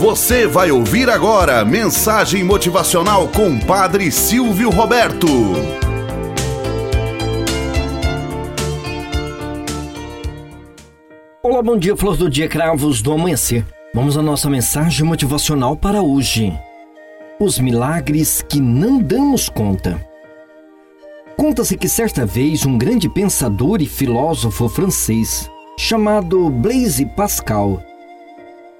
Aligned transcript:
Você 0.00 0.46
vai 0.46 0.70
ouvir 0.70 1.10
agora 1.10 1.62
mensagem 1.62 2.42
motivacional 2.42 3.28
com 3.28 3.58
Padre 3.60 4.10
Silvio 4.10 4.70
Roberto. 4.70 5.26
Olá, 11.42 11.62
bom 11.62 11.76
dia, 11.76 11.94
flor 11.94 12.16
do 12.16 12.30
dia, 12.30 12.48
cravos 12.48 13.02
do 13.02 13.12
amanhecer. 13.12 13.62
Vamos 13.94 14.16
à 14.16 14.22
nossa 14.22 14.48
mensagem 14.48 15.04
motivacional 15.04 15.76
para 15.76 16.00
hoje. 16.00 16.50
Os 17.38 17.58
milagres 17.58 18.40
que 18.40 18.58
não 18.58 19.02
damos 19.02 19.50
conta. 19.50 20.00
Conta-se 21.36 21.76
que 21.76 21.90
certa 21.90 22.24
vez 22.24 22.64
um 22.64 22.78
grande 22.78 23.06
pensador 23.06 23.82
e 23.82 23.86
filósofo 23.86 24.66
francês, 24.66 25.46
chamado 25.78 26.48
Blaise 26.48 27.04
Pascal, 27.04 27.82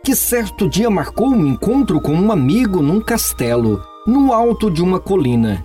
que 0.03 0.15
certo 0.15 0.69
dia 0.69 0.89
marcou 0.89 1.29
um 1.29 1.47
encontro 1.47 2.01
com 2.01 2.15
um 2.15 2.33
amigo 2.33 2.81
num 2.81 3.01
castelo, 3.01 3.83
no 4.07 4.33
alto 4.33 4.71
de 4.71 4.83
uma 4.83 4.99
colina. 4.99 5.65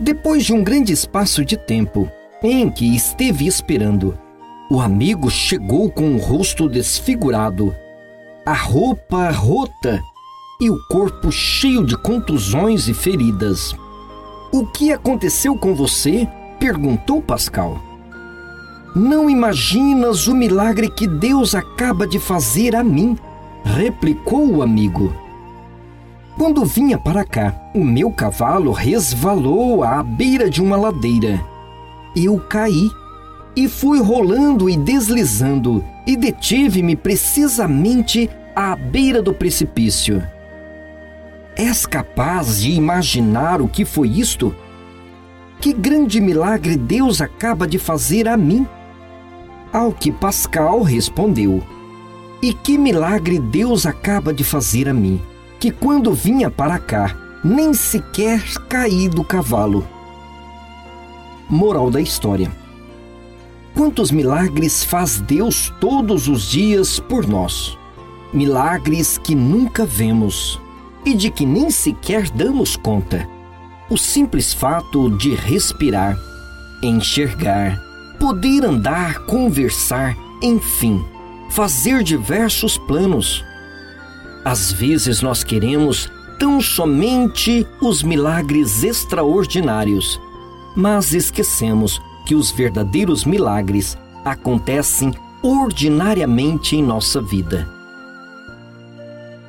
Depois 0.00 0.44
de 0.44 0.52
um 0.52 0.64
grande 0.64 0.92
espaço 0.92 1.44
de 1.44 1.56
tempo 1.56 2.10
em 2.42 2.68
que 2.68 2.94
esteve 2.94 3.46
esperando, 3.46 4.18
o 4.70 4.80
amigo 4.80 5.30
chegou 5.30 5.90
com 5.90 6.14
o 6.14 6.18
rosto 6.18 6.68
desfigurado, 6.68 7.74
a 8.44 8.52
roupa 8.52 9.30
rota 9.30 10.02
e 10.60 10.68
o 10.68 10.78
corpo 10.88 11.30
cheio 11.30 11.86
de 11.86 11.96
contusões 11.96 12.88
e 12.88 12.94
feridas. 12.94 13.74
O 14.52 14.66
que 14.66 14.92
aconteceu 14.92 15.56
com 15.56 15.74
você? 15.74 16.28
perguntou 16.58 17.22
Pascal. 17.22 17.93
Não 18.94 19.28
imaginas 19.28 20.28
o 20.28 20.34
milagre 20.34 20.88
que 20.88 21.04
Deus 21.04 21.52
acaba 21.52 22.06
de 22.06 22.20
fazer 22.20 22.76
a 22.76 22.84
mim, 22.84 23.18
replicou 23.64 24.48
o 24.48 24.62
amigo. 24.62 25.12
Quando 26.38 26.64
vinha 26.64 26.96
para 26.96 27.24
cá, 27.24 27.52
o 27.74 27.84
meu 27.84 28.12
cavalo 28.12 28.70
resvalou 28.70 29.82
à 29.82 30.00
beira 30.00 30.48
de 30.48 30.62
uma 30.62 30.76
ladeira. 30.76 31.44
Eu 32.14 32.38
caí 32.38 32.88
e 33.56 33.68
fui 33.68 34.00
rolando 34.00 34.70
e 34.70 34.76
deslizando 34.76 35.84
e 36.06 36.16
detive-me 36.16 36.94
precisamente 36.94 38.30
à 38.54 38.76
beira 38.76 39.20
do 39.20 39.34
precipício. 39.34 40.22
És 41.56 41.84
capaz 41.84 42.60
de 42.60 42.70
imaginar 42.70 43.60
o 43.60 43.66
que 43.66 43.84
foi 43.84 44.08
isto? 44.08 44.54
Que 45.60 45.72
grande 45.72 46.20
milagre 46.20 46.76
Deus 46.76 47.20
acaba 47.20 47.66
de 47.66 47.78
fazer 47.78 48.28
a 48.28 48.36
mim! 48.36 48.64
Ao 49.74 49.90
que 49.90 50.12
Pascal 50.12 50.82
respondeu: 50.82 51.60
E 52.40 52.54
que 52.54 52.78
milagre 52.78 53.40
Deus 53.40 53.86
acaba 53.86 54.32
de 54.32 54.44
fazer 54.44 54.88
a 54.88 54.94
mim, 54.94 55.20
que 55.58 55.72
quando 55.72 56.14
vinha 56.14 56.48
para 56.48 56.78
cá, 56.78 57.40
nem 57.42 57.74
sequer 57.74 58.40
caí 58.68 59.08
do 59.08 59.24
cavalo. 59.24 59.84
Moral 61.50 61.90
da 61.90 62.00
história: 62.00 62.52
Quantos 63.74 64.12
milagres 64.12 64.84
faz 64.84 65.18
Deus 65.18 65.74
todos 65.80 66.28
os 66.28 66.48
dias 66.48 67.00
por 67.00 67.26
nós? 67.26 67.76
Milagres 68.32 69.18
que 69.18 69.34
nunca 69.34 69.84
vemos 69.84 70.60
e 71.04 71.14
de 71.14 71.32
que 71.32 71.44
nem 71.44 71.68
sequer 71.68 72.30
damos 72.30 72.76
conta. 72.76 73.28
O 73.90 73.98
simples 73.98 74.54
fato 74.54 75.10
de 75.18 75.34
respirar, 75.34 76.16
enxergar, 76.80 77.82
poder 78.24 78.64
andar, 78.64 79.18
conversar, 79.26 80.16
enfim, 80.40 81.04
fazer 81.50 82.02
diversos 82.02 82.78
planos. 82.78 83.44
Às 84.42 84.72
vezes 84.72 85.20
nós 85.20 85.44
queremos 85.44 86.10
tão 86.38 86.58
somente 86.58 87.66
os 87.82 88.02
milagres 88.02 88.82
extraordinários, 88.82 90.18
mas 90.74 91.12
esquecemos 91.12 92.00
que 92.24 92.34
os 92.34 92.50
verdadeiros 92.50 93.26
milagres 93.26 93.94
acontecem 94.24 95.12
ordinariamente 95.42 96.76
em 96.76 96.82
nossa 96.82 97.20
vida. 97.20 97.68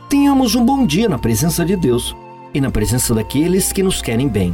Tenhamos 0.09 0.53
um 0.53 0.65
bom 0.65 0.85
dia 0.85 1.07
na 1.07 1.17
presença 1.17 1.63
de 1.63 1.77
Deus 1.77 2.13
e 2.53 2.59
na 2.59 2.69
presença 2.69 3.15
daqueles 3.15 3.71
que 3.71 3.81
nos 3.81 4.01
querem 4.01 4.27
bem. 4.27 4.53